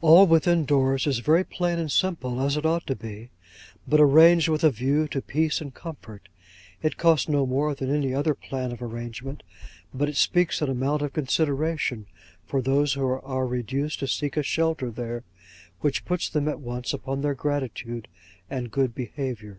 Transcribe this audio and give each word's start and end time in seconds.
All 0.00 0.26
within 0.26 0.64
doors 0.64 1.06
is 1.06 1.20
very 1.20 1.44
plain 1.44 1.78
and 1.78 1.92
simple, 1.92 2.40
as 2.40 2.56
it 2.56 2.66
ought 2.66 2.88
to 2.88 2.96
be, 2.96 3.30
but 3.86 4.00
arranged 4.00 4.48
with 4.48 4.64
a 4.64 4.70
view 4.72 5.06
to 5.06 5.22
peace 5.22 5.60
and 5.60 5.72
comfort. 5.72 6.28
It 6.82 6.96
costs 6.96 7.28
no 7.28 7.46
more 7.46 7.72
than 7.72 7.94
any 7.94 8.12
other 8.12 8.34
plan 8.34 8.72
of 8.72 8.82
arrangement, 8.82 9.44
but 9.94 10.08
it 10.08 10.16
speaks 10.16 10.60
an 10.60 10.68
amount 10.68 11.02
of 11.02 11.12
consideration 11.12 12.06
for 12.44 12.60
those 12.60 12.94
who 12.94 13.06
are 13.06 13.46
reduced 13.46 14.00
to 14.00 14.08
seek 14.08 14.36
a 14.36 14.42
shelter 14.42 14.90
there, 14.90 15.22
which 15.82 16.04
puts 16.04 16.28
them 16.28 16.48
at 16.48 16.58
once 16.58 16.92
upon 16.92 17.20
their 17.20 17.34
gratitude 17.34 18.08
and 18.50 18.72
good 18.72 18.92
behaviour. 18.92 19.58